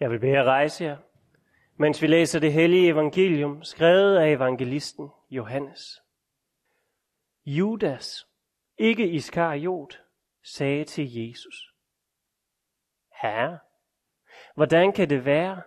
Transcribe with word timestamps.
Jeg 0.00 0.10
vil 0.10 0.20
bede 0.20 0.32
jer 0.32 0.44
rejse 0.44 0.84
jer, 0.84 0.96
mens 1.76 2.02
vi 2.02 2.06
læser 2.06 2.40
det 2.40 2.52
hellige 2.52 2.88
evangelium, 2.88 3.62
skrevet 3.62 4.16
af 4.16 4.30
evangelisten 4.30 5.10
Johannes. 5.30 6.02
Judas, 7.46 8.28
ikke 8.76 9.10
Iskariot, 9.10 10.02
sagde 10.44 10.84
til 10.84 11.14
Jesus, 11.14 11.74
Herre, 13.22 13.58
hvordan 14.54 14.92
kan 14.92 15.10
det 15.10 15.24
være, 15.24 15.62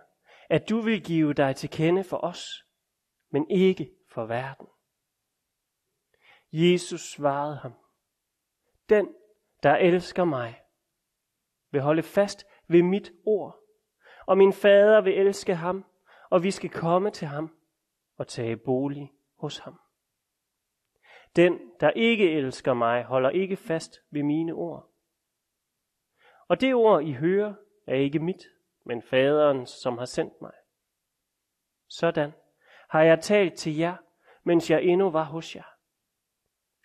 at 0.50 0.68
du 0.68 0.80
vil 0.80 1.04
give 1.04 1.34
dig 1.34 1.56
til 1.56 1.70
kende 1.70 2.04
for 2.04 2.24
os, 2.24 2.66
men 3.30 3.50
ikke 3.50 3.90
for 4.14 4.26
verden? 4.26 4.66
Jesus 6.52 7.00
svarede 7.00 7.56
ham, 7.56 7.72
Den, 8.88 9.14
der 9.62 9.76
elsker 9.76 10.24
mig, 10.24 10.62
vil 11.70 11.80
holde 11.80 12.02
fast 12.02 12.46
ved 12.68 12.82
mit 12.82 13.12
ord, 13.26 13.61
og 14.32 14.38
min 14.38 14.52
fader 14.52 15.00
vil 15.00 15.18
elske 15.18 15.54
ham, 15.54 15.84
og 16.30 16.42
vi 16.42 16.50
skal 16.50 16.70
komme 16.70 17.10
til 17.10 17.28
ham 17.28 17.56
og 18.16 18.28
tage 18.28 18.56
bolig 18.56 19.12
hos 19.38 19.58
ham. 19.58 19.80
Den, 21.36 21.60
der 21.80 21.90
ikke 21.90 22.30
elsker 22.30 22.74
mig, 22.74 23.04
holder 23.04 23.30
ikke 23.30 23.56
fast 23.56 24.00
ved 24.10 24.22
mine 24.22 24.52
ord. 24.52 24.88
Og 26.48 26.60
det 26.60 26.74
ord, 26.74 27.02
I 27.02 27.12
hører, 27.12 27.54
er 27.86 27.94
ikke 27.94 28.18
mit, 28.18 28.42
men 28.84 29.02
faderens, 29.02 29.70
som 29.70 29.98
har 29.98 30.04
sendt 30.04 30.40
mig. 30.40 30.52
Sådan 31.88 32.32
har 32.88 33.02
jeg 33.02 33.20
talt 33.20 33.54
til 33.54 33.76
jer, 33.76 33.96
mens 34.42 34.70
jeg 34.70 34.82
endnu 34.82 35.10
var 35.10 35.24
hos 35.24 35.56
jer. 35.56 35.76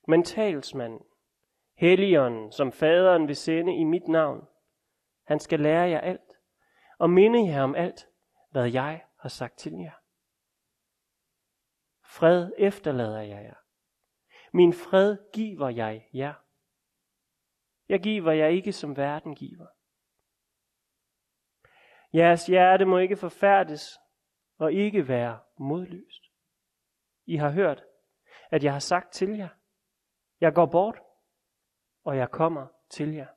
Men 0.08 0.24
talsmanden, 0.24 1.06
Helligånden, 1.78 2.52
som 2.52 2.72
faderen 2.72 3.28
vil 3.28 3.36
sende 3.36 3.76
i 3.76 3.84
mit 3.84 4.08
navn, 4.08 4.48
han 5.26 5.40
skal 5.40 5.60
lære 5.60 5.90
jer 5.90 6.00
alt 6.00 6.27
og 6.98 7.10
minde 7.10 7.48
jer 7.48 7.62
om 7.62 7.76
alt, 7.76 8.08
hvad 8.50 8.72
jeg 8.72 9.06
har 9.20 9.30
sagt 9.30 9.58
til 9.58 9.74
jer. 9.74 9.94
Fred 12.04 12.52
efterlader 12.58 13.22
jeg 13.22 13.44
jer. 13.44 13.56
Min 14.54 14.74
fred 14.74 15.18
giver 15.34 15.70
jeg 15.70 16.10
jer. 16.14 16.34
Jeg 17.90 18.00
giver 18.00 18.32
jer 18.32 18.48
ikke 18.48 18.74
som 18.74 18.98
verden 18.98 19.36
giver. 19.36 19.68
Jeres 22.14 22.46
hjerte 22.46 22.86
må 22.86 22.98
ikke 22.98 23.18
forfærdes 23.18 24.00
og 24.58 24.74
ikke 24.74 25.08
være 25.08 25.40
modløst. 25.58 26.24
I 27.26 27.36
har 27.36 27.50
hørt, 27.50 27.84
at 28.52 28.64
jeg 28.64 28.74
har 28.74 28.80
sagt 28.80 29.14
til 29.14 29.30
jer, 29.30 29.50
jeg 30.40 30.54
går 30.54 30.66
bort, 30.66 31.00
og 32.04 32.18
jeg 32.18 32.32
kommer 32.32 32.68
til 32.90 33.14
jer. 33.14 33.37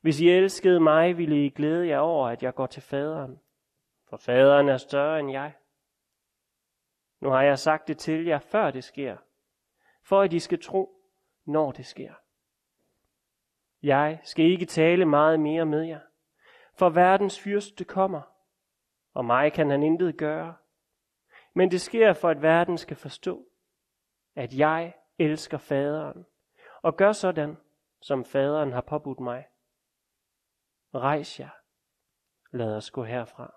Hvis 0.00 0.20
I 0.20 0.28
elskede 0.28 0.80
mig, 0.80 1.18
ville 1.18 1.46
I 1.46 1.50
glæde 1.50 1.88
jer 1.88 1.98
over, 1.98 2.28
at 2.28 2.42
jeg 2.42 2.54
går 2.54 2.66
til 2.66 2.82
faderen. 2.82 3.40
For 4.08 4.16
faderen 4.16 4.68
er 4.68 4.76
større 4.76 5.20
end 5.20 5.30
jeg. 5.30 5.54
Nu 7.20 7.30
har 7.30 7.42
jeg 7.42 7.58
sagt 7.58 7.88
det 7.88 7.98
til 7.98 8.24
jer, 8.24 8.38
før 8.38 8.70
det 8.70 8.84
sker, 8.84 9.16
for 10.02 10.20
at 10.20 10.32
I 10.32 10.38
skal 10.38 10.62
tro, 10.62 11.02
når 11.44 11.72
det 11.72 11.86
sker. 11.86 12.14
Jeg 13.82 14.20
skal 14.22 14.44
ikke 14.44 14.66
tale 14.66 15.04
meget 15.04 15.40
mere 15.40 15.66
med 15.66 15.82
jer, 15.82 16.00
for 16.74 16.88
verdens 16.88 17.40
fyrste 17.40 17.84
kommer, 17.84 18.20
og 19.14 19.24
mig 19.24 19.52
kan 19.52 19.70
han 19.70 19.82
intet 19.82 20.16
gøre. 20.16 20.56
Men 21.54 21.70
det 21.70 21.80
sker 21.80 22.12
for, 22.12 22.28
at 22.28 22.42
verden 22.42 22.78
skal 22.78 22.96
forstå, 22.96 23.46
at 24.34 24.54
jeg 24.54 24.94
elsker 25.18 25.58
faderen, 25.58 26.26
og 26.82 26.96
gør 26.96 27.12
sådan, 27.12 27.56
som 28.00 28.24
faderen 28.24 28.72
har 28.72 28.80
påbudt 28.80 29.20
mig. 29.20 29.46
Rejs 30.94 31.40
jer. 31.40 31.50
Lad 32.52 32.76
os 32.76 32.90
gå 32.90 33.04
herfra. 33.04 33.54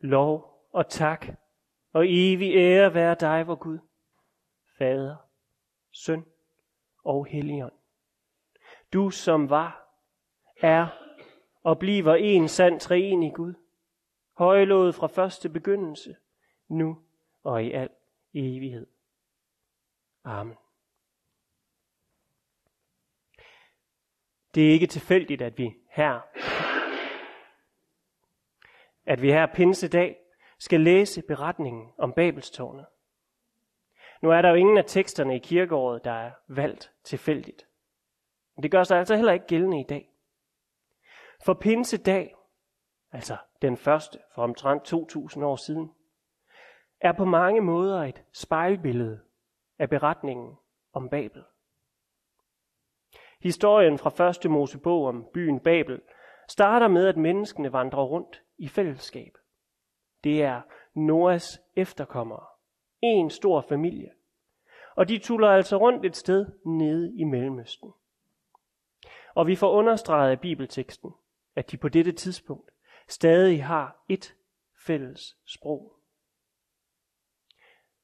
Lov 0.00 0.66
og 0.72 0.88
tak 0.88 1.26
og 1.92 2.04
evig 2.08 2.54
ære 2.54 2.94
være 2.94 3.16
dig, 3.20 3.46
vor 3.46 3.54
Gud, 3.54 3.78
Fader, 4.78 5.16
Søn 5.90 6.24
og 7.04 7.26
Helligånd. 7.26 7.72
Du 8.92 9.10
som 9.10 9.50
var, 9.50 9.94
er 10.60 10.88
og 11.62 11.78
bliver 11.78 12.14
en 12.14 12.48
sand 12.48 12.80
treenig 12.80 13.34
Gud, 13.34 13.54
højlået 14.32 14.94
fra 14.94 15.06
første 15.06 15.48
begyndelse, 15.48 16.16
nu 16.68 17.02
og 17.42 17.64
i 17.64 17.72
al 17.72 17.90
evighed. 18.34 18.86
Amen. 20.24 20.56
Det 24.54 24.68
er 24.68 24.72
ikke 24.72 24.86
tilfældigt, 24.86 25.42
at 25.42 25.58
vi 25.58 25.74
her, 25.90 26.20
at 29.06 29.22
vi 29.22 29.30
her 29.30 29.46
pinsedag 29.46 30.16
skal 30.58 30.80
læse 30.80 31.22
beretningen 31.22 31.92
om 31.98 32.12
Babelstårnet. 32.12 32.86
Nu 34.22 34.30
er 34.30 34.42
der 34.42 34.48
jo 34.48 34.54
ingen 34.54 34.78
af 34.78 34.84
teksterne 34.86 35.36
i 35.36 35.38
kirkeåret, 35.38 36.04
der 36.04 36.12
er 36.12 36.30
valgt 36.48 36.92
tilfældigt. 37.04 37.66
Det 38.62 38.70
gør 38.70 38.82
sig 38.82 38.98
altså 38.98 39.16
heller 39.16 39.32
ikke 39.32 39.46
gældende 39.46 39.80
i 39.80 39.86
dag. 39.88 40.10
For 41.44 41.54
pinsedag, 41.54 42.34
altså 43.12 43.36
den 43.62 43.76
første 43.76 44.18
for 44.34 44.42
omtrent 44.42 44.84
2000 44.84 45.44
år 45.44 45.56
siden, 45.56 45.92
er 47.00 47.12
på 47.12 47.24
mange 47.24 47.60
måder 47.60 48.04
et 48.04 48.24
spejlbillede 48.32 49.20
af 49.80 49.88
beretningen 49.88 50.56
om 50.92 51.08
Babel. 51.08 51.44
Historien 53.42 53.98
fra 53.98 54.10
første 54.10 54.48
Mosebog 54.48 55.06
om 55.06 55.26
byen 55.34 55.60
Babel 55.60 56.00
starter 56.48 56.88
med, 56.88 57.06
at 57.06 57.16
menneskene 57.16 57.72
vandrer 57.72 58.02
rundt 58.02 58.42
i 58.58 58.68
fællesskab. 58.68 59.38
Det 60.24 60.42
er 60.42 60.62
Noas 60.94 61.60
efterkommere. 61.76 62.46
En 63.02 63.30
stor 63.30 63.60
familie. 63.60 64.12
Og 64.94 65.08
de 65.08 65.18
tuller 65.18 65.48
altså 65.48 65.76
rundt 65.76 66.06
et 66.06 66.16
sted 66.16 66.46
nede 66.64 67.12
i 67.16 67.24
Mellemøsten. 67.24 67.92
Og 69.34 69.46
vi 69.46 69.56
får 69.56 69.70
understreget 69.70 70.30
af 70.30 70.40
bibelteksten, 70.40 71.14
at 71.56 71.70
de 71.70 71.76
på 71.76 71.88
dette 71.88 72.12
tidspunkt 72.12 72.70
stadig 73.08 73.64
har 73.64 74.04
et 74.08 74.34
fælles 74.86 75.36
sprog. 75.44 75.96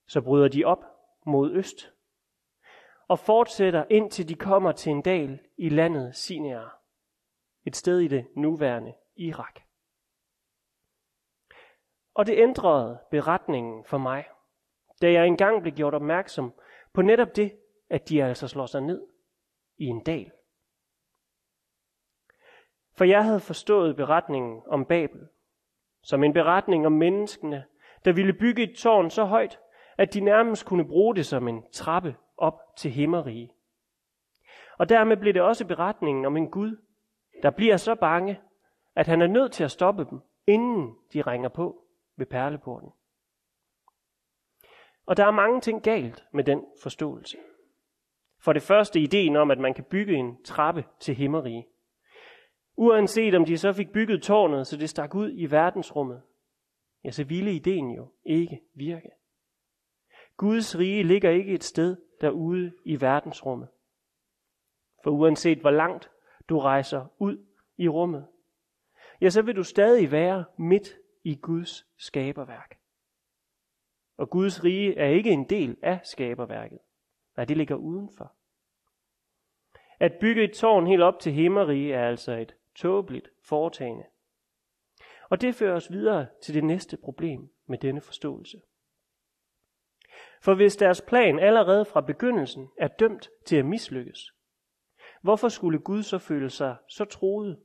Så 0.07 0.21
bryder 0.21 0.49
de 0.49 0.65
op 0.65 0.96
mod 1.27 1.53
øst 1.53 1.93
og 3.09 3.19
fortsætter 3.19 3.85
indtil 3.91 4.29
de 4.29 4.35
kommer 4.35 4.73
til 4.73 4.93
en 4.93 5.03
dal 5.03 5.41
i 5.57 5.69
landet 5.69 6.17
Sinjar, 6.17 6.83
et 7.65 7.77
sted 7.77 8.01
i 8.01 8.09
det 8.09 8.27
nuværende 8.37 8.95
Irak. 9.17 9.61
Og 12.15 12.27
det 12.27 12.39
ændrede 12.39 12.99
beretningen 13.11 13.85
for 13.85 13.99
mig, 13.99 14.25
da 15.03 15.13
jeg 15.13 15.27
engang 15.27 15.63
blev 15.63 15.75
gjort 15.75 15.95
opmærksom 15.95 16.55
på 16.93 17.03
netop 17.03 17.37
det, 17.37 17.59
at 17.91 18.09
de 18.09 18.25
altså 18.25 18.49
slår 18.49 18.67
sig 18.67 18.81
ned 18.81 19.07
i 19.79 19.85
en 19.85 20.03
dal. 20.03 20.33
For 22.97 23.05
jeg 23.05 23.25
havde 23.25 23.41
forstået 23.41 23.97
beretningen 23.97 24.63
om 24.67 24.85
Babel 24.85 25.29
som 26.07 26.25
en 26.25 26.33
beretning 26.33 26.87
om 26.87 26.93
menneskene, 26.93 27.65
der 28.05 28.13
ville 28.13 28.33
bygge 28.33 28.63
et 28.63 28.77
tårn 28.77 29.11
så 29.11 29.25
højt, 29.25 29.61
at 29.99 30.15
de 30.15 30.21
nærmest 30.21 30.67
kunne 30.67 30.89
bruge 30.89 31.15
det 31.17 31.27
som 31.27 31.49
en 31.49 31.65
trappe 31.73 32.17
op 32.37 32.61
til 32.77 32.91
himmerige. 32.91 33.53
Og 34.79 34.89
dermed 34.89 35.17
blev 35.17 35.34
det 35.34 35.43
også 35.43 35.67
beretningen 35.67 36.25
om 36.25 36.37
en 36.37 36.51
Gud, 36.51 36.77
der 37.43 37.51
bliver 37.51 37.77
så 37.77 37.95
bange, 37.95 38.41
at 38.95 39.07
han 39.07 39.23
er 39.23 39.27
nødt 39.27 39.53
til 39.53 39.65
at 39.65 39.71
stoppe 39.71 40.07
dem, 40.11 40.21
inden 40.47 40.95
de 41.12 41.23
ringer 41.23 41.49
på 41.49 41.83
ved 42.17 42.27
perleporten. 42.27 42.91
Og 45.07 45.17
der 45.17 45.27
er 45.27 45.31
mange 45.31 45.61
ting 45.61 45.83
galt 45.83 46.25
med 46.33 46.45
den 46.45 46.65
forståelse. 46.83 47.37
For 48.41 48.53
det 48.53 48.63
første 48.63 49.01
ideen 49.01 49.37
om, 49.37 49.51
at 49.51 49.59
man 49.59 49.75
kan 49.75 49.84
bygge 49.84 50.15
en 50.15 50.43
trappe 50.45 50.84
til 51.01 51.15
himmerige. 51.15 51.66
Uanset 52.77 53.34
om 53.34 53.45
de 53.45 53.59
så 53.59 53.72
fik 53.72 53.93
bygget 53.93 54.22
tårnet, 54.22 54.66
så 54.66 54.77
det 54.77 54.91
stak 54.91 55.15
ud 55.15 55.33
i 55.34 55.51
verdensrummet, 55.51 56.22
ja, 57.04 57.10
så 57.10 57.25
ville 57.25 57.53
ideen 57.53 57.91
jo 57.91 58.09
ikke 58.25 58.60
virke. 58.75 59.10
Guds 60.36 60.78
rige 60.78 61.03
ligger 61.03 61.30
ikke 61.30 61.53
et 61.53 61.65
sted 61.65 61.97
derude 62.21 62.72
i 62.84 63.00
verdensrummet. 63.00 63.68
For 65.04 65.10
uanset 65.10 65.59
hvor 65.59 65.71
langt 65.71 66.10
du 66.48 66.59
rejser 66.59 67.06
ud 67.18 67.47
i 67.77 67.88
rummet, 67.88 68.27
ja, 69.21 69.30
så 69.30 69.42
vil 69.42 69.56
du 69.56 69.62
stadig 69.62 70.12
være 70.12 70.44
midt 70.56 70.97
i 71.24 71.34
Guds 71.34 71.86
skaberværk. 71.97 72.78
Og 74.16 74.30
Guds 74.30 74.65
rige 74.65 74.98
er 74.98 75.06
ikke 75.06 75.30
en 75.30 75.48
del 75.48 75.77
af 75.83 76.00
skaberværket. 76.04 76.78
Nej, 77.36 77.44
det 77.44 77.56
ligger 77.56 77.74
udenfor. 77.74 78.33
At 80.00 80.12
bygge 80.21 80.44
et 80.44 80.53
tårn 80.53 80.86
helt 80.86 81.03
op 81.03 81.21
til 81.21 81.33
himmerige 81.33 81.94
er 81.94 82.09
altså 82.09 82.33
et 82.33 82.54
tåbeligt 82.74 83.30
foretagende. 83.42 84.04
Og 85.28 85.41
det 85.41 85.54
fører 85.54 85.77
os 85.77 85.92
videre 85.92 86.27
til 86.42 86.54
det 86.54 86.65
næste 86.65 86.97
problem 86.97 87.50
med 87.66 87.78
denne 87.78 88.00
forståelse. 88.00 88.60
For 90.47 90.54
hvis 90.54 90.77
deres 90.77 91.03
plan 91.03 91.39
allerede 91.39 91.84
fra 91.84 92.01
begyndelsen 92.01 92.71
er 92.78 92.89
dømt 92.89 93.31
til 93.47 93.57
at 93.57 93.66
mislykkes, 93.66 94.33
hvorfor 95.21 95.48
skulle 95.48 95.78
Gud 95.78 96.03
så 96.03 96.19
føle 96.19 96.51
sig 96.51 96.77
så 96.89 97.04
troet, 97.04 97.63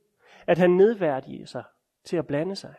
at 0.47 0.57
han 0.57 0.69
nedværdiger 0.69 1.45
sig 1.45 1.63
til 2.03 2.17
at 2.17 2.27
blande 2.27 2.55
sig? 2.55 2.75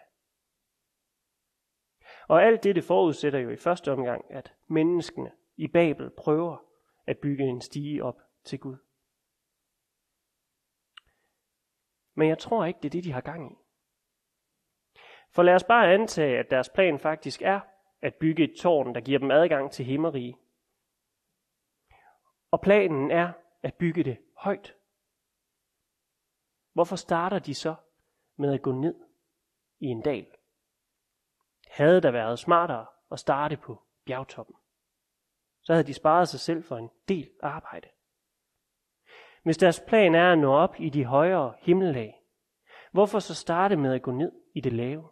Og 2.29 2.43
alt 2.43 2.63
det, 2.63 2.75
det 2.77 2.85
forudsætter 2.85 3.39
jo 3.39 3.51
i 3.51 3.57
første 3.57 3.93
omgang, 3.93 4.25
at 4.31 4.55
menneskene 4.67 5.33
i 5.57 5.69
Babel 5.69 6.11
prøver 6.11 6.57
at 7.07 7.19
bygge 7.19 7.45
en 7.45 7.61
stige 7.61 8.05
op 8.05 8.21
til 8.45 8.59
Gud. 8.59 8.77
Men 12.15 12.29
jeg 12.29 12.39
tror 12.39 12.65
ikke, 12.65 12.79
det 12.83 12.89
er 12.89 12.91
det, 12.91 13.05
de 13.05 13.13
har 13.13 13.21
gang 13.21 13.53
i. 13.53 13.57
For 15.31 15.43
lad 15.43 15.55
os 15.55 15.65
bare 15.65 15.95
antage, 15.95 16.39
at 16.39 16.51
deres 16.51 16.69
plan 16.69 16.99
faktisk 16.99 17.43
er 17.43 17.61
at 18.03 18.15
bygge 18.15 18.45
et 18.45 18.57
tårn, 18.59 18.95
der 18.95 19.01
giver 19.01 19.19
dem 19.19 19.31
adgang 19.31 19.71
til 19.71 19.85
himmerige. 19.85 20.39
Og 22.51 22.61
planen 22.61 23.11
er 23.11 23.33
at 23.63 23.75
bygge 23.75 24.05
det 24.05 24.19
højt. 24.37 24.75
Hvorfor 26.73 26.97
starter 26.97 27.39
de 27.39 27.55
så 27.55 27.75
med 28.37 28.55
at 28.55 28.63
gå 28.63 28.73
ned 28.73 28.95
i 29.81 29.87
en 29.87 30.03
dal? 30.03 30.27
Havde 31.71 32.01
der 32.01 32.11
været 32.11 32.39
smartere 32.39 32.87
at 33.11 33.19
starte 33.19 33.57
på 33.57 33.83
bjergtoppen, 34.05 34.57
så 35.63 35.73
havde 35.73 35.87
de 35.87 35.95
sparet 35.95 36.29
sig 36.29 36.41
selv 36.41 36.65
for 36.65 36.77
en 36.77 36.91
del 37.09 37.31
arbejde. 37.43 37.89
Hvis 39.43 39.59
deres 39.59 39.83
plan 39.89 40.15
er 40.15 40.33
at 40.33 40.39
nå 40.39 40.53
op 40.55 40.75
i 40.79 40.89
de 40.89 41.05
højere 41.05 41.55
himmellag, 41.59 42.23
hvorfor 42.93 43.19
så 43.19 43.35
starte 43.35 43.77
med 43.77 43.95
at 43.95 44.03
gå 44.03 44.11
ned 44.11 44.33
i 44.55 44.61
det 44.61 44.73
lave? 44.73 45.12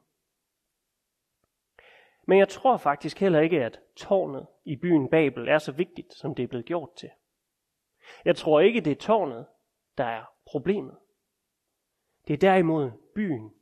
Men 2.30 2.38
jeg 2.38 2.48
tror 2.48 2.76
faktisk 2.76 3.20
heller 3.20 3.40
ikke, 3.40 3.64
at 3.64 3.80
tårnet 3.96 4.46
i 4.64 4.76
byen 4.76 5.10
Babel 5.10 5.48
er 5.48 5.58
så 5.58 5.72
vigtigt, 5.72 6.14
som 6.14 6.34
det 6.34 6.42
er 6.42 6.46
blevet 6.46 6.66
gjort 6.66 6.94
til. 6.96 7.10
Jeg 8.24 8.36
tror 8.36 8.60
ikke, 8.60 8.80
det 8.80 8.90
er 8.90 8.96
tårnet, 8.96 9.46
der 9.98 10.04
er 10.04 10.24
problemet. 10.46 10.96
Det 12.28 12.34
er 12.34 12.38
derimod 12.38 12.90
byen 13.14 13.54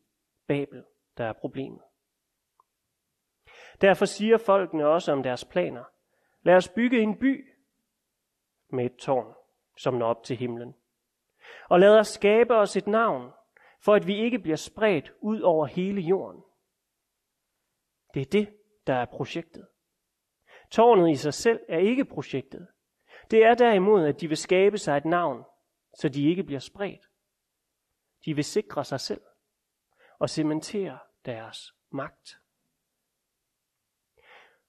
Babel, 0.47 0.85
der 1.19 1.25
er 1.25 1.33
problemet. 1.33 1.81
Derfor 3.81 4.05
siger 4.05 4.39
folkene 4.39 4.87
også 4.87 5.13
om 5.13 5.23
deres 5.23 5.45
planer. 5.45 5.85
Lad 6.43 6.55
os 6.55 6.69
bygge 6.69 7.01
en 7.01 7.19
by 7.19 7.55
med 8.69 8.85
et 8.85 8.97
tårn, 8.97 9.35
som 9.77 9.95
når 9.95 10.07
op 10.07 10.25
til 10.25 10.37
himlen. 10.37 10.75
Og 11.69 11.81
lad 11.81 11.99
os 11.99 12.09
skabe 12.09 12.55
os 12.55 12.77
et 12.77 12.87
navn, 12.87 13.31
for 13.81 13.95
at 13.95 14.07
vi 14.07 14.17
ikke 14.17 14.39
bliver 14.39 14.57
spredt 14.57 15.13
ud 15.21 15.41
over 15.41 15.67
hele 15.67 16.01
jorden. 16.01 16.43
Det 18.15 18.23
er 18.23 18.31
det, 18.41 18.58
der 18.89 18.95
er 18.95 19.05
projektet. 19.05 19.69
Tårnet 20.71 21.11
i 21.11 21.17
sig 21.17 21.35
selv 21.35 21.61
er 21.69 21.79
ikke 21.79 22.05
projektet. 22.05 22.69
Det 23.31 23.45
er 23.45 23.55
derimod, 23.55 24.07
at 24.07 24.21
de 24.21 24.29
vil 24.29 24.37
skabe 24.37 24.79
sig 24.79 24.97
et 24.97 25.05
navn, 25.05 25.45
så 25.95 26.09
de 26.09 26.29
ikke 26.29 26.45
bliver 26.45 26.61
spredt. 26.61 27.07
De 28.25 28.35
vil 28.35 28.45
sikre 28.45 28.85
sig 28.85 29.01
selv 29.01 29.23
og 30.19 30.31
cementere 30.31 30.99
deres 31.25 31.73
magt. 31.91 32.31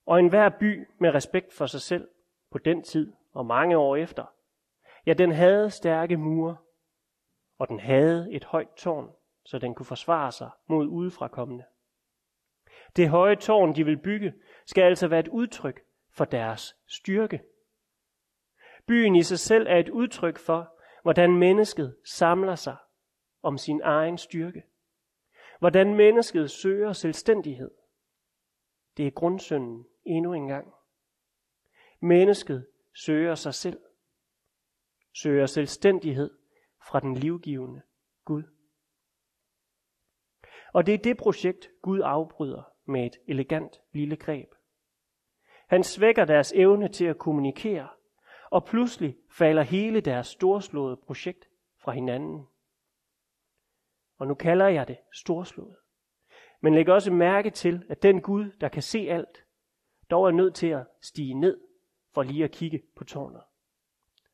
Og 0.06 0.18
enhver 0.18 0.48
by 0.60 0.88
med 0.98 1.14
respekt 1.14 1.52
for 1.52 1.66
sig 1.66 1.80
selv 1.80 2.08
på 2.50 2.58
den 2.58 2.82
tid 2.82 3.12
og 3.32 3.46
mange 3.46 3.76
år 3.76 3.96
efter, 3.96 4.26
ja, 5.06 5.12
den 5.12 5.32
havde 5.32 5.70
stærke 5.70 6.16
mure, 6.16 6.56
og 7.58 7.68
den 7.68 7.80
havde 7.80 8.32
et 8.32 8.44
højt 8.44 8.74
tårn, 8.76 9.14
så 9.44 9.58
den 9.58 9.74
kunne 9.74 9.86
forsvare 9.86 10.32
sig 10.32 10.50
mod 10.66 10.86
udefrakommende. 10.86 11.64
Det 12.96 13.08
høje 13.08 13.36
tårn, 13.36 13.74
de 13.74 13.84
vil 13.84 13.98
bygge, 13.98 14.34
skal 14.66 14.82
altså 14.82 15.08
være 15.08 15.20
et 15.20 15.28
udtryk 15.28 15.80
for 16.10 16.24
deres 16.24 16.76
styrke. 16.86 17.42
Byen 18.86 19.16
i 19.16 19.22
sig 19.22 19.38
selv 19.38 19.66
er 19.66 19.76
et 19.76 19.88
udtryk 19.88 20.38
for, 20.38 20.76
hvordan 21.02 21.36
mennesket 21.36 21.96
samler 22.04 22.54
sig 22.54 22.76
om 23.42 23.58
sin 23.58 23.80
egen 23.84 24.18
styrke. 24.18 24.62
Hvordan 25.58 25.94
mennesket 25.94 26.50
søger 26.50 26.92
selvstændighed. 26.92 27.70
Det 28.96 29.06
er 29.06 29.10
grundsynden 29.10 29.86
endnu 30.04 30.32
en 30.32 30.48
gang. 30.48 30.74
Mennesket 32.00 32.66
søger 32.94 33.34
sig 33.34 33.54
selv. 33.54 33.80
Søger 35.14 35.46
selvstændighed 35.46 36.30
fra 36.86 37.00
den 37.00 37.14
livgivende 37.14 37.82
Gud. 38.24 38.42
Og 40.72 40.86
det 40.86 40.94
er 40.94 40.98
det 40.98 41.16
projekt, 41.16 41.68
Gud 41.82 42.00
afbryder 42.04 42.62
med 42.90 43.06
et 43.06 43.16
elegant 43.26 43.80
lille 43.92 44.16
greb. 44.16 44.54
Han 45.68 45.84
svækker 45.84 46.24
deres 46.24 46.52
evne 46.52 46.88
til 46.88 47.04
at 47.04 47.18
kommunikere, 47.18 47.88
og 48.50 48.64
pludselig 48.64 49.16
falder 49.30 49.62
hele 49.62 50.00
deres 50.00 50.26
storslåede 50.26 50.96
projekt 50.96 51.48
fra 51.78 51.92
hinanden. 51.92 52.46
Og 54.18 54.26
nu 54.26 54.34
kalder 54.34 54.68
jeg 54.68 54.88
det 54.88 54.98
storslået. 55.12 55.76
Men 56.60 56.74
læg 56.74 56.88
også 56.88 57.12
mærke 57.12 57.50
til, 57.50 57.84
at 57.88 58.02
den 58.02 58.20
Gud, 58.20 58.50
der 58.60 58.68
kan 58.68 58.82
se 58.82 58.98
alt, 58.98 59.44
dog 60.10 60.26
er 60.26 60.30
nødt 60.30 60.54
til 60.54 60.66
at 60.66 60.86
stige 61.00 61.34
ned 61.34 61.60
for 62.14 62.22
lige 62.22 62.44
at 62.44 62.50
kigge 62.50 62.82
på 62.96 63.04
tårnet. 63.04 63.42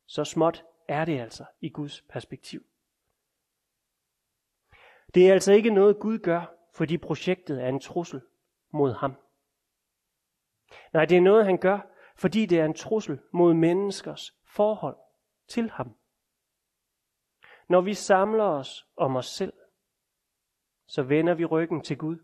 Så 0.05 0.23
småt 0.23 0.65
er 0.87 1.05
det 1.05 1.19
altså 1.19 1.45
i 1.61 1.69
Guds 1.69 2.01
perspektiv. 2.01 2.65
Det 5.13 5.29
er 5.29 5.33
altså 5.33 5.53
ikke 5.53 5.69
noget 5.69 5.99
Gud 5.99 6.19
gør, 6.19 6.53
fordi 6.73 6.97
projektet 6.97 7.63
er 7.63 7.67
en 7.67 7.79
trussel 7.79 8.21
mod 8.71 8.93
ham. 8.93 9.13
Nej, 10.93 11.05
det 11.05 11.17
er 11.17 11.21
noget, 11.21 11.45
han 11.45 11.57
gør, 11.57 11.79
fordi 12.15 12.45
det 12.45 12.59
er 12.59 12.65
en 12.65 12.73
trussel 12.73 13.19
mod 13.33 13.53
menneskers 13.53 14.31
forhold 14.45 14.97
til 15.47 15.69
ham. 15.69 15.97
Når 17.69 17.81
vi 17.81 17.93
samler 17.93 18.43
os 18.43 18.87
om 18.95 19.15
os 19.15 19.25
selv, 19.25 19.53
så 20.87 21.03
vender 21.03 21.33
vi 21.33 21.45
ryggen 21.45 21.81
til 21.81 21.97
Gud. 21.97 22.17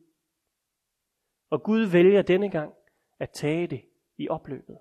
Og 1.50 1.64
Gud 1.64 1.86
vælger 1.86 2.22
denne 2.22 2.52
gang 2.52 2.74
at 3.20 3.30
tage 3.30 3.68
det 3.68 3.90
i 4.18 4.30
opløbet. 4.30 4.80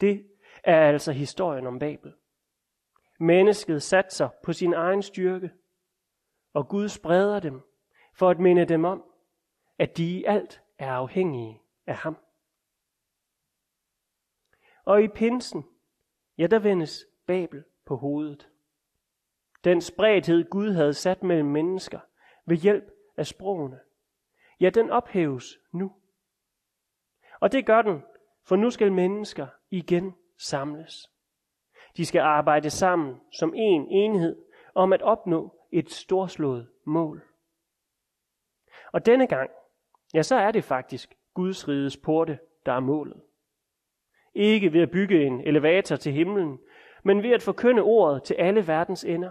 Det 0.00 0.30
er 0.64 0.88
altså 0.88 1.12
historien 1.12 1.66
om 1.66 1.78
Babel. 1.78 2.14
Mennesket 3.20 3.82
satser 3.82 4.28
på 4.42 4.52
sin 4.52 4.74
egen 4.74 5.02
styrke, 5.02 5.50
og 6.52 6.68
Gud 6.68 6.88
spreder 6.88 7.40
dem 7.40 7.62
for 8.14 8.30
at 8.30 8.38
minde 8.38 8.64
dem 8.64 8.84
om, 8.84 9.13
at 9.78 9.96
de 9.96 10.04
i 10.04 10.24
alt 10.24 10.62
er 10.78 10.92
afhængige 10.92 11.62
af 11.86 11.94
ham. 11.94 12.16
Og 14.84 15.02
i 15.02 15.08
pinsen, 15.08 15.64
ja, 16.38 16.46
der 16.46 16.58
vendes 16.58 17.06
Babel 17.26 17.64
på 17.84 17.96
hovedet. 17.96 18.48
Den 19.64 19.80
spredthed 19.80 20.50
Gud 20.50 20.72
havde 20.72 20.94
sat 20.94 21.22
mellem 21.22 21.48
mennesker 21.48 22.00
ved 22.46 22.56
hjælp 22.56 22.90
af 23.16 23.26
sprogene, 23.26 23.80
ja, 24.60 24.70
den 24.70 24.90
ophæves 24.90 25.58
nu. 25.72 25.92
Og 27.40 27.52
det 27.52 27.66
gør 27.66 27.82
den, 27.82 28.02
for 28.42 28.56
nu 28.56 28.70
skal 28.70 28.92
mennesker 28.92 29.46
igen 29.70 30.14
samles. 30.36 31.10
De 31.96 32.06
skal 32.06 32.20
arbejde 32.20 32.70
sammen 32.70 33.20
som 33.32 33.54
en 33.54 33.88
enhed 33.88 34.44
om 34.74 34.92
at 34.92 35.02
opnå 35.02 35.66
et 35.72 35.90
storslået 35.90 36.70
mål. 36.84 37.22
Og 38.92 39.06
denne 39.06 39.26
gang, 39.26 39.50
ja, 40.14 40.22
så 40.22 40.36
er 40.36 40.50
det 40.50 40.64
faktisk 40.64 41.14
Guds 41.34 41.68
riges 41.68 41.96
porte, 41.96 42.38
der 42.66 42.72
er 42.72 42.80
målet. 42.80 43.22
Ikke 44.34 44.72
ved 44.72 44.80
at 44.80 44.90
bygge 44.90 45.26
en 45.26 45.40
elevator 45.40 45.96
til 45.96 46.12
himlen, 46.12 46.58
men 47.02 47.22
ved 47.22 47.30
at 47.30 47.42
forkynde 47.42 47.82
ordet 47.82 48.22
til 48.22 48.34
alle 48.34 48.66
verdens 48.66 49.04
ender, 49.04 49.30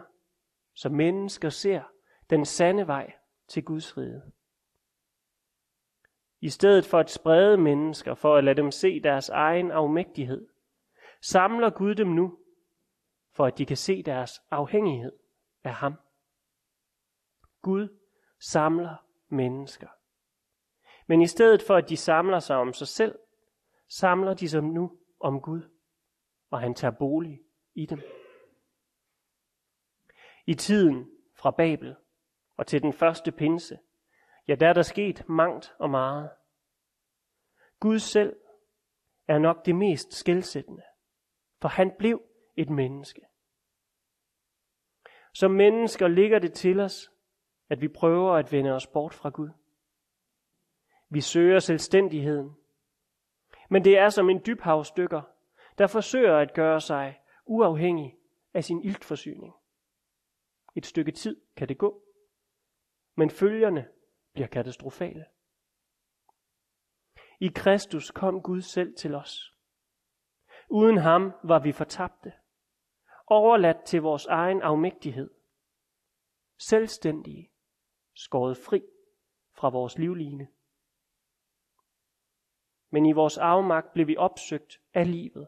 så 0.76 0.90
mennesker 0.90 1.50
ser 1.50 1.82
den 2.30 2.46
sande 2.46 2.88
vej 2.88 3.14
til 3.48 3.64
Guds 3.64 3.98
rige. 3.98 4.22
I 6.40 6.50
stedet 6.50 6.86
for 6.86 7.00
at 7.00 7.10
sprede 7.10 7.58
mennesker 7.58 8.16
for 8.16 8.36
at 8.36 8.44
lade 8.44 8.58
dem 8.58 8.72
se 8.72 9.00
deres 9.00 9.30
egen 9.30 9.72
afmægtighed, 9.72 10.48
samler 11.22 11.70
Gud 11.70 11.96
dem 11.96 12.08
nu, 12.08 12.38
for 13.32 13.46
at 13.46 13.58
de 13.58 13.66
kan 13.66 13.78
se 13.78 14.04
deres 14.04 14.42
afhængighed 14.52 15.12
af 15.64 15.74
ham. 15.74 15.94
Gud 17.62 17.88
samler 18.40 18.96
mennesker. 19.30 19.88
Men 21.08 21.22
i 21.22 21.28
stedet 21.28 21.62
for 21.62 21.76
at 21.76 21.90
de 21.90 21.98
samler 21.98 22.40
sig 22.40 22.56
om 22.56 22.74
sig 22.74 22.88
selv, 22.88 23.20
samler 23.90 24.34
de 24.34 24.50
sig 24.50 24.64
nu 24.64 24.98
om 25.20 25.42
Gud, 25.42 25.62
og 26.50 26.60
han 26.60 26.74
tager 26.74 26.92
bolig 26.92 27.42
i 27.76 27.86
dem. 27.86 28.02
I 30.46 30.54
tiden 30.54 31.12
fra 31.36 31.52
Babel 31.52 31.96
og 32.58 32.68
til 32.68 32.82
den 32.82 32.94
første 32.94 33.32
pinse, 33.32 33.80
ja, 34.48 34.56
der 34.56 34.70
er 34.70 34.74
der 34.74 34.82
sket 34.82 35.30
mangt 35.30 35.76
og 35.80 35.90
meget. 35.90 36.30
Gud 37.80 38.00
selv 38.00 38.36
er 39.28 39.40
nok 39.40 39.66
det 39.66 39.76
mest 39.76 40.14
skældsættende, 40.14 40.84
for 41.62 41.68
han 41.68 41.92
blev 42.00 42.22
et 42.56 42.70
menneske. 42.70 43.22
Som 45.34 45.52
mennesker 45.52 46.08
ligger 46.08 46.40
det 46.40 46.54
til 46.54 46.80
os, 46.80 47.12
at 47.70 47.82
vi 47.82 47.88
prøver 47.88 48.34
at 48.34 48.52
vende 48.52 48.72
os 48.72 48.88
bort 48.88 49.14
fra 49.14 49.30
Gud. 49.30 49.50
Vi 51.14 51.22
søger 51.22 51.60
selvstændigheden. 51.60 52.58
Men 53.70 53.84
det 53.84 53.98
er 53.98 54.10
som 54.10 54.30
en 54.30 54.42
dybhavsdykker, 54.46 55.22
der 55.78 55.88
forsøger 55.88 56.38
at 56.38 56.54
gøre 56.54 56.82
sig 56.82 57.22
uafhængig 57.46 58.18
af 58.54 58.64
sin 58.64 58.82
iltforsyning. 58.82 59.54
Et 60.76 60.86
stykke 60.86 61.12
tid 61.12 61.42
kan 61.56 61.70
det 61.70 61.78
gå, 61.78 62.04
men 63.16 63.30
følgerne 63.30 63.88
bliver 64.34 64.48
katastrofale. 64.48 65.26
I 67.40 67.48
Kristus 67.56 68.12
kom 68.12 68.42
Gud 68.42 68.62
selv 68.62 68.96
til 68.96 69.16
os. 69.16 69.54
Uden 70.70 70.98
ham 70.98 71.32
var 71.44 71.60
vi 71.60 71.72
fortabte, 71.72 72.34
overladt 73.28 73.86
til 73.86 74.02
vores 74.02 74.26
egen 74.26 74.62
afmægtighed, 74.62 75.30
selvstændige, 76.60 77.52
skåret 78.14 78.58
fri 78.58 78.82
fra 79.56 79.70
vores 79.70 79.98
livline. 79.98 80.48
Men 82.94 83.06
i 83.06 83.12
vores 83.12 83.38
afmagt 83.38 83.94
blev 83.94 84.08
vi 84.08 84.18
opsøgt 84.18 84.82
af 84.94 85.12
livet, 85.12 85.48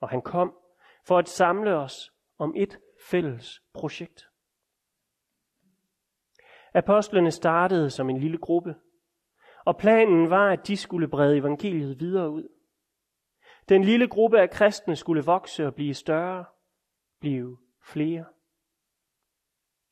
og 0.00 0.08
han 0.08 0.22
kom 0.22 0.56
for 1.06 1.18
at 1.18 1.28
samle 1.28 1.76
os 1.76 2.12
om 2.38 2.54
et 2.56 2.78
fælles 3.10 3.62
projekt. 3.72 4.28
Apostlene 6.74 7.30
startede 7.30 7.90
som 7.90 8.10
en 8.10 8.18
lille 8.18 8.38
gruppe, 8.38 8.76
og 9.64 9.76
planen 9.76 10.30
var, 10.30 10.50
at 10.52 10.66
de 10.66 10.76
skulle 10.76 11.08
brede 11.08 11.36
evangeliet 11.36 12.00
videre 12.00 12.30
ud. 12.30 12.48
Den 13.68 13.84
lille 13.84 14.08
gruppe 14.08 14.40
af 14.40 14.50
kristne 14.50 14.96
skulle 14.96 15.24
vokse 15.24 15.66
og 15.66 15.74
blive 15.74 15.94
større, 15.94 16.44
blive 17.20 17.58
flere. 17.82 18.24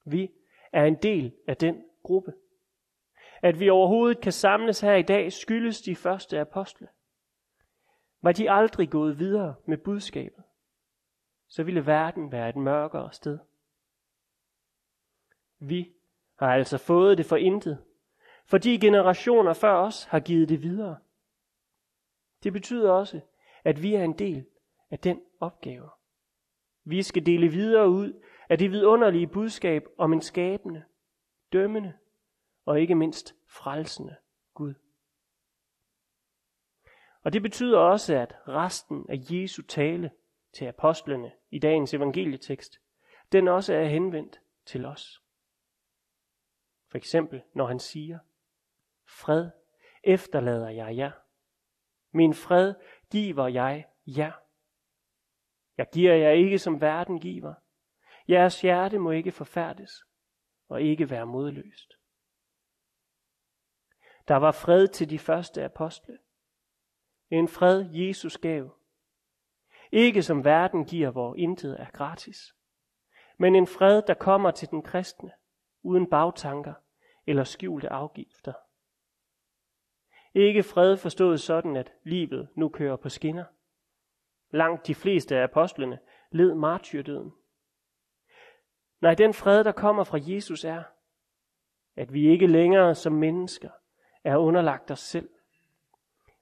Vi 0.05 0.33
er 0.73 0.85
en 0.85 0.97
del 1.03 1.35
af 1.49 1.57
den 1.57 1.85
gruppe. 2.03 2.33
At 3.43 3.61
vi 3.61 3.71
overhovedet 3.71 4.21
kan 4.21 4.33
samles 4.33 4.81
her 4.81 4.95
i 4.95 5.03
dag, 5.03 5.33
skyldes 5.33 5.83
de 5.83 5.97
første 5.97 6.41
apostle. 6.41 6.89
Var 8.23 8.33
de 8.33 8.51
aldrig 8.51 8.91
gået 8.91 9.19
videre 9.19 9.55
med 9.67 9.79
budskabet, 9.79 10.45
så 11.49 11.63
ville 11.63 11.87
verden 11.87 12.33
være 12.33 12.49
et 12.49 12.57
mørkere 12.57 13.13
sted. 13.13 13.39
Vi 15.59 15.93
har 16.39 16.55
altså 16.55 16.79
fået 16.79 17.19
det 17.19 17.27
for 17.27 17.37
intet, 17.37 17.85
fordi 18.47 18.79
generationer 18.79 19.53
før 19.53 19.75
os 19.75 20.05
har 20.05 20.21
givet 20.21 20.49
det 20.49 20.63
videre. 20.63 20.97
Det 22.43 22.53
betyder 22.53 22.91
også, 22.91 23.21
at 23.65 23.83
vi 23.83 23.95
er 23.95 24.05
en 24.05 24.19
del 24.19 24.47
af 24.91 24.99
den 24.99 25.23
opgave. 25.41 25.91
Vi 26.85 27.03
skal 27.03 27.27
dele 27.27 27.49
videre 27.49 27.89
ud 27.89 28.23
af 28.49 28.59
det 28.59 28.71
vidunderlige 28.71 29.27
budskab 29.27 29.87
om 29.99 30.13
en 30.13 30.21
skabende, 30.21 30.85
dømmende 31.53 31.93
og 32.67 32.81
ikke 32.81 32.95
mindst 32.95 33.35
frelsende 33.49 34.17
Gud. 34.55 34.75
Og 37.23 37.33
det 37.33 37.43
betyder 37.43 37.79
også, 37.79 38.15
at 38.15 38.35
resten 38.49 39.07
af 39.09 39.17
Jesu 39.31 39.63
tale 39.63 40.11
til 40.53 40.65
apostlene 40.65 41.33
i 41.51 41.59
dagens 41.59 41.95
evangelietekst, 41.95 42.81
den 43.33 43.49
også 43.49 43.75
er 43.75 43.85
henvendt 43.85 44.41
til 44.67 44.85
os. 44.85 45.23
For 46.91 46.99
eksempel, 46.99 47.43
når 47.55 47.67
han 47.67 47.79
siger, 47.79 48.19
Fred 49.09 49.51
efterlader 50.03 50.69
jeg 50.69 50.97
jer. 50.97 51.13
Min 52.13 52.35
fred 52.35 52.75
giver 53.11 53.47
jeg 53.49 53.87
jer. 54.07 54.33
Jeg 55.77 55.87
giver 55.93 56.15
jer 56.15 56.31
ikke 56.31 56.59
som 56.59 56.81
verden 56.81 57.21
giver. 57.21 57.55
Jeres 58.29 58.61
hjerte 58.61 58.99
må 58.99 59.11
ikke 59.11 59.33
forfærdes 59.33 60.05
og 60.69 60.83
ikke 60.83 61.11
være 61.11 61.27
modløst. 61.27 61.96
Der 64.29 64.37
var 64.37 64.53
fred 64.53 64.89
til 64.89 65.11
de 65.11 65.19
første 65.19 65.65
apostle. 65.65 66.19
En 67.31 67.49
fred 67.49 67.85
Jesus 67.93 68.39
gav. 68.39 68.77
Ikke 69.93 70.23
som 70.23 70.45
verden 70.45 70.85
giver, 70.85 71.11
hvor 71.11 71.35
intet 71.35 71.81
er 71.81 71.91
gratis. 71.91 72.55
Men 73.39 73.55
en 73.55 73.67
fred, 73.67 74.03
der 74.03 74.15
kommer 74.15 74.51
til 74.51 74.71
den 74.71 74.83
kristne, 74.83 75.33
uden 75.83 76.11
bagtanker 76.11 76.75
eller 77.27 77.45
skjulte 77.45 77.89
afgifter. 77.89 78.53
Ikke 80.35 80.63
fred 80.63 80.97
forstået 80.97 81.41
sådan, 81.41 81.77
at 81.77 81.93
livet 82.03 82.49
nu 82.55 82.69
kører 82.69 82.97
på 82.97 83.09
skinner. 83.09 83.45
Langt 84.51 84.87
de 84.87 84.95
fleste 84.95 85.37
af 85.37 85.43
apostlene 85.43 85.99
led 86.31 86.55
martyrdøden. 86.55 87.33
Nej, 89.01 89.15
den 89.15 89.35
fred, 89.35 89.65
der 89.65 89.73
kommer 89.73 90.05
fra 90.05 90.19
Jesus 90.23 90.65
er, 90.65 90.83
at 91.97 92.13
vi 92.13 92.29
ikke 92.29 92.47
længere 92.47 92.95
som 92.95 93.13
mennesker 93.13 93.71
er 94.27 94.37
underlagt 94.37 94.91
os 94.91 95.01
selv, 95.01 95.31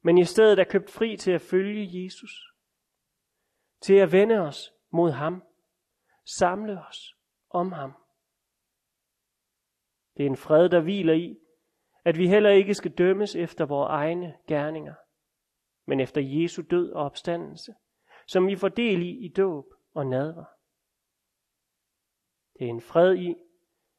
men 0.03 0.19
i 0.19 0.25
stedet 0.25 0.59
er 0.59 0.65
købt 0.65 0.91
fri 0.91 1.17
til 1.17 1.33
at 1.33 1.41
følge 1.41 2.05
Jesus, 2.05 2.55
til 3.81 3.95
at 3.95 4.13
vende 4.13 4.39
os 4.39 4.73
mod 4.91 5.11
ham, 5.11 5.43
samle 6.25 6.87
os 6.89 7.15
om 7.51 7.73
ham. 7.73 7.93
Det 10.17 10.23
er 10.23 10.31
en 10.31 10.37
fred, 10.37 10.69
der 10.69 10.81
hviler 10.81 11.15
i, 11.15 11.39
at 12.05 12.19
vi 12.19 12.29
heller 12.29 12.51
ikke 12.51 12.75
skal 12.75 12.91
dømmes 12.91 13.37
efter 13.37 13.67
vores 13.67 13.91
egne 13.91 14.37
gerninger, 14.47 14.95
men 15.87 16.01
efter 16.01 16.21
Jesu 16.21 16.63
død 16.71 16.93
og 16.93 17.05
opstandelse, 17.05 17.75
som 18.27 18.47
vi 18.47 18.57
får 18.57 18.69
del 18.69 19.03
i 19.03 19.27
i 19.27 19.29
dåb 19.29 19.65
og 19.95 20.07
nadver. 20.07 20.45
Det 22.59 22.65
er 22.65 22.71
en 22.71 22.81
fred 22.81 23.15
i, 23.15 23.35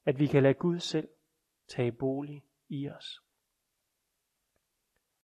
at 0.05 0.19
vi 0.19 0.27
kan 0.27 0.43
lade 0.43 0.53
Gud 0.53 0.79
selv 0.79 1.09
tage 1.67 1.91
bolig 1.91 2.43
i 2.69 2.89
os. 2.89 3.24